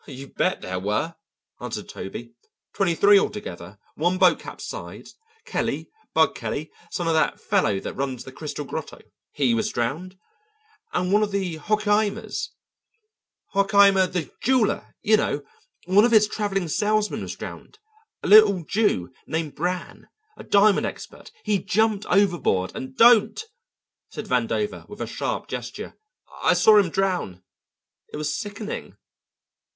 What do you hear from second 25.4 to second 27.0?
gesture. "I saw him